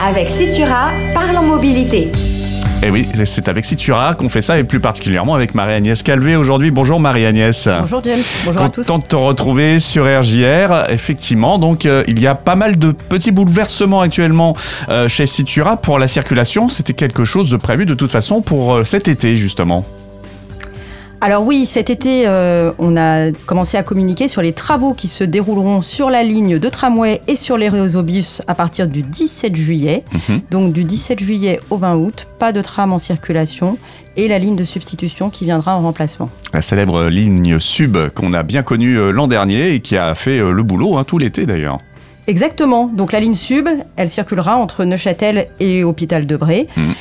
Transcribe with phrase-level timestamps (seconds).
[0.00, 2.10] Avec Citura, parle en mobilité.
[2.82, 6.36] Et eh oui, c'est avec Citura qu'on fait ça et plus particulièrement avec Marie-Agnès Calvé
[6.36, 6.70] aujourd'hui.
[6.70, 7.68] Bonjour Marie-Agnès.
[7.80, 8.86] Bonjour James, bonjour à tous.
[8.86, 10.90] Content de te retrouver sur RJR.
[10.90, 14.56] Effectivement, donc euh, il y a pas mal de petits bouleversements actuellement
[14.90, 16.68] euh, chez Citura pour la circulation.
[16.68, 19.86] C'était quelque chose de prévu de toute façon pour euh, cet été justement.
[21.22, 25.24] Alors oui, cet été, euh, on a commencé à communiquer sur les travaux qui se
[25.24, 29.56] dérouleront sur la ligne de tramway et sur les réseaux bus à partir du 17
[29.56, 30.02] juillet.
[30.12, 30.40] Mhm.
[30.50, 33.78] Donc du 17 juillet au 20 août, pas de tram en circulation
[34.16, 36.28] et la ligne de substitution qui viendra en remplacement.
[36.52, 40.38] La célèbre ligne sub qu'on a bien connue euh, l'an dernier et qui a fait
[40.38, 41.78] euh, le boulot hein, tout l'été d'ailleurs.
[42.26, 42.90] Exactement.
[42.92, 46.66] Donc la ligne sub, elle circulera entre Neuchâtel et Hôpital de Bray.
[46.76, 46.94] Mhm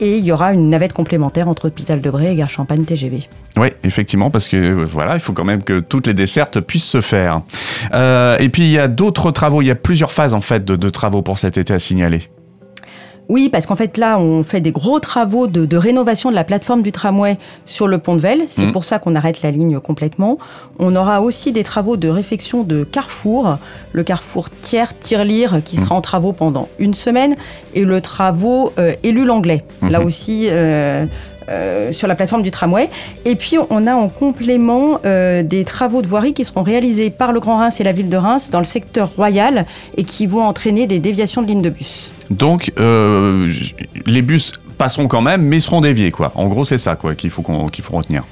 [0.00, 3.28] et il y aura une navette complémentaire entre Hôpital de Bray et Gare Champagne TGV.
[3.56, 6.88] Oui, effectivement, parce que euh, voilà, il faut quand même que toutes les dessertes puissent
[6.88, 7.42] se faire.
[7.94, 10.64] Euh, et puis il y a d'autres travaux, il y a plusieurs phases en fait
[10.64, 12.28] de travaux pour cet été à signaler.
[13.28, 16.82] Oui, parce qu'en fait là, on fait des gros travaux de, rénovation de la plateforme
[16.82, 18.42] du tramway sur le pont de Velle.
[18.46, 18.72] C'est mmh.
[18.72, 20.38] pour ça qu'on arrête la ligne complètement.
[20.78, 23.58] On aura aussi des travaux de réfection de carrefour,
[23.92, 25.98] le carrefour Thiers Tirelire qui sera mmh.
[25.98, 27.36] en travaux pendant une semaine,
[27.74, 29.64] et le travaux euh, élu l'anglais.
[29.82, 30.04] Là mmh.
[30.04, 30.46] aussi.
[30.50, 31.06] Euh,
[31.48, 32.88] euh, sur la plateforme du tramway.
[33.24, 37.40] Et puis, on a en complément des travaux de voirie qui seront réalisés par le
[37.40, 40.86] Grand Reims et la ville de Reims dans le secteur royal et qui vont entraîner
[40.86, 42.12] des déviations de lignes de bus.
[42.30, 43.52] Donc, euh,
[44.06, 46.32] les bus passeront quand même, mais seront déviés, quoi.
[46.34, 48.24] En gros, c'est ça, quoi, qu'il faut, qu'il faut retenir.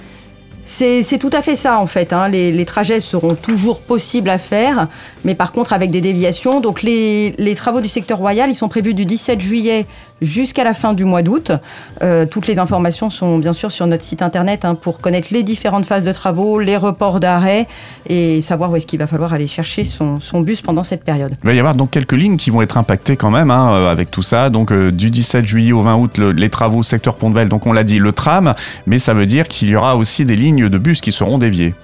[0.73, 2.13] C'est tout à fait ça en fait.
[2.13, 2.29] Hein.
[2.29, 4.87] Les, trajets seront toujours possibles à faire,
[5.25, 6.61] mais par contre avec des déviations.
[6.61, 9.85] Donc les, travaux du secteur royal, ils sont prévus du 17 juillet
[10.23, 11.51] jusqu'à la fin du mois d'août.
[12.03, 15.43] Euh, toutes les informations sont bien sûr sur notre site internet hein, pour connaître les
[15.43, 17.67] différentes phases de travaux, les reports d'arrêt
[18.09, 21.34] et savoir où est-ce qu'il va falloir aller chercher son, bus pendant cette période.
[21.43, 23.91] Il va y avoir donc quelques lignes qui vont être impactées quand même hein, euh,
[23.91, 24.51] avec tout ça.
[24.51, 27.83] Donc euh, du 17 juillet au 20 août, les travaux secteur Pont-de-Vel, donc on l'a
[27.83, 28.53] dit, le tram,
[28.87, 31.75] mais ça veut dire qu'il y aura aussi des lignes de bus qui seront déviées.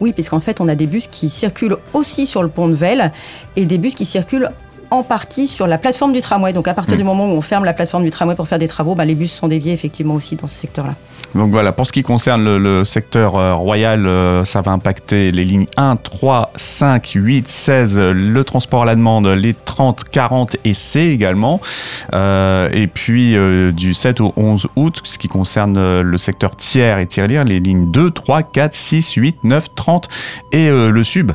[0.00, 3.12] Oui, puisqu'en fait, on a des bus qui circulent aussi sur le pont de Vel
[3.56, 4.48] et des bus qui circulent
[4.94, 6.52] en partie sur la plateforme du tramway.
[6.52, 7.06] Donc à partir du mm.
[7.06, 9.32] moment où on ferme la plateforme du tramway pour faire des travaux, bah, les bus
[9.32, 10.94] sont déviés effectivement aussi dans ce secteur-là.
[11.34, 15.44] Donc voilà, pour ce qui concerne le, secteur euh, royal, euh, ça va impacter les
[15.44, 20.74] lignes 1, 3, 5, 8, 16, le transport à la demande, les 30, 40 et
[20.74, 21.60] C également.
[22.14, 23.36] Euh, et puis
[23.72, 27.90] du 7 au 11 août, ce qui concerne le secteur tiers et tiers les lignes
[27.90, 30.08] 2, 3, 4, 6, 8, 9, 30
[30.52, 31.32] et le sub.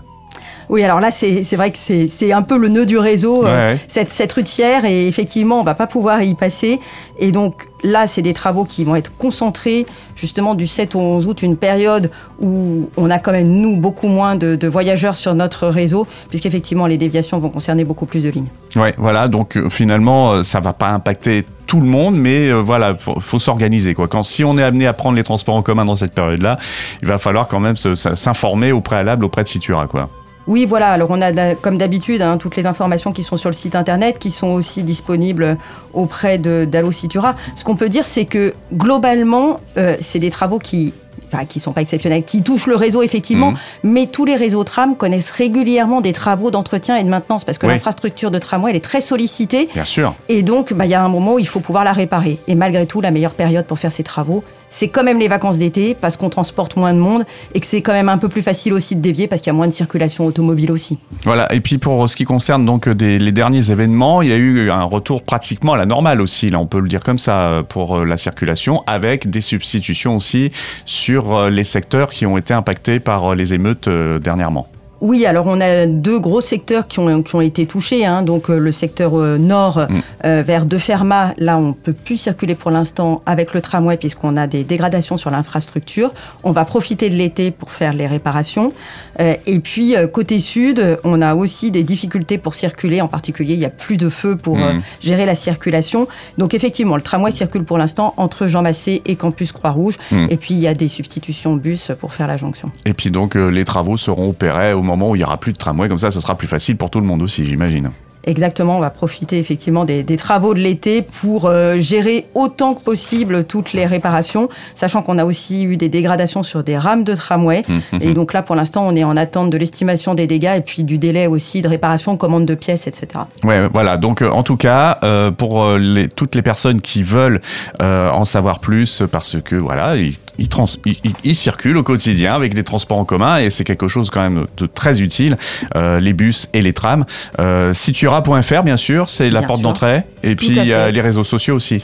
[0.70, 4.12] Oui, alors là, c'est vrai que c'est un peu le nœud du réseau, euh, cette,
[4.12, 6.80] cette rue tiers, et effectivement, on va pas pouvoir y passer.
[7.18, 11.26] Et donc là, c'est des travaux qui vont être concentrés justement du 7 au 11
[11.26, 15.68] août, une période où on a quand même, nous, beaucoup moins de, voyageurs sur notre
[15.68, 18.50] réseau, puisqu'effectivement, les déviations vont concerner beaucoup plus de lignes.
[18.76, 22.94] Oui, voilà, donc euh, finalement, euh, ça va pas impacter tout le monde, mais voilà,
[22.94, 23.96] faut, faut s'organiser.
[23.96, 24.08] Quoi.
[24.08, 26.58] Quand si on est amené à prendre les transports en commun dans cette période-là,
[27.02, 30.10] il va falloir quand même s'informer au préalable auprès de Citura, quoi.
[30.50, 30.92] Oui, voilà.
[30.92, 34.18] Alors, on a, comme d'habitude, hein, toutes les informations qui sont sur le site internet,
[34.18, 35.58] qui sont aussi disponibles
[35.94, 37.36] auprès d'Allo Citura.
[37.56, 40.94] Ce qu'on peut dire, c'est que globalement, euh, c'est des travaux qui
[41.32, 43.58] enfin qui sont pas exceptionnels, qui touchent le réseau effectivement, mhm.
[43.84, 47.68] mais tous les réseaux tram connaissent régulièrement des travaux d'entretien et de maintenance parce que
[47.68, 49.70] l'infrastructure de tramway elle est très sollicitée.
[49.76, 50.16] Bien sûr.
[50.28, 52.40] Et donc bah, il y a un moment où il faut pouvoir la réparer.
[52.48, 55.58] Et malgré tout, la meilleure période pour faire ces travaux, c'est quand même les vacances
[55.60, 58.42] d'été parce qu'on transporte moins de monde et que c'est quand même un peu plus
[58.42, 60.98] facile aussi de dévier parce qu'il y a moins de circulation automobile aussi.
[61.24, 64.70] Voilà, et puis pour ce qui concerne donc les derniers événements, il y a eu
[64.70, 67.98] un retour pratiquement à la normale aussi, là on peut le dire comme ça, pour
[67.98, 70.52] euh, la circulation, avec des substitutions aussi
[70.86, 74.68] sur euh, les secteurs qui ont été impactés par euh, les émeutes dernièrement.
[75.02, 78.06] Oui, alors on a deux gros secteurs qui ont, qui ont été touchés.
[78.06, 78.22] Hein.
[78.22, 80.02] Donc euh, le secteur euh, nord mm.
[80.26, 84.36] euh, vers De Fermat, là on peut plus circuler pour l'instant avec le tramway puisqu'on
[84.36, 86.14] a des dégradations sur l'infrastructure.
[86.44, 88.74] On va profiter de l'été pour faire les réparations.
[89.20, 93.02] et puis côté sud, on a aussi des difficultés pour circuler.
[93.02, 94.82] En particulier, il y a plus de feu pour mm.
[95.02, 96.08] gérer la circulation.
[96.38, 99.96] Donc effectivement, le tramway circule pour l'instant entre Jean Massé et Campus Croix-Rouge.
[100.12, 100.28] Mm.
[100.30, 102.72] Et puis il y a des substitutions bus pour faire la jonction.
[102.86, 105.58] Et puis donc les travaux seront opérés au moment où il n'y aura plus de
[105.58, 107.92] tramway, comme ça, ça sera plus facile pour tout le monde aussi, j'imagine.
[108.26, 113.46] Exactement, on va profiter effectivement des, travaux de l'été pour euh, gérer autant que possible
[113.46, 117.64] toutes les réparations, sachant qu'on a aussi eu des dégradations sur des rames de tramway.
[117.70, 118.14] Hum, hum, et hum.
[118.14, 120.98] donc là, pour l'instant, on est en attente de l'estimation des dégâts et puis du
[120.98, 123.08] délai aussi de réparation, commande de pièces, etc.
[123.44, 123.96] Ouais, voilà.
[123.98, 127.42] Donc euh, en tout cas, euh, pour les, toutes les personnes qui veulent
[127.80, 132.64] en savoir plus, parce que voilà, ils, trans, ils, ils, circulent au quotidien avec les
[132.64, 135.38] transports en commun et c'est quelque chose quand même de très utile,
[135.76, 137.06] euh, les bus et les trams.
[137.40, 140.04] Euh, Citura.fr, bien sûr, c'est la Bien porte d'entrée.
[140.24, 141.84] Et Tout puis il y a les réseaux sociaux aussi.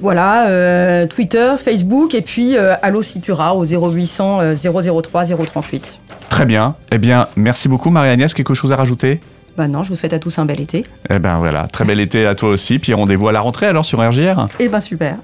[0.00, 6.00] Voilà, euh, Twitter, Facebook et puis euh, Allo Citura au 0800 euh, 003 038.
[6.30, 6.74] Très bien.
[6.90, 8.32] Eh bien, merci beaucoup Marie-Agnès.
[8.32, 9.20] Quelque chose à rajouter?
[9.58, 10.86] Bah non, je vous souhaite à tous un bel été.
[11.10, 12.78] Eh ben voilà, très bel été à toi aussi.
[12.78, 14.48] Puis rendez-vous à la rentrée alors sur RGR.
[14.58, 15.16] Et ben super.